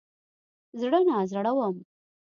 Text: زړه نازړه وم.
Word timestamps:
زړه 0.81 0.99
نازړه 1.09 1.51
وم. 1.57 1.75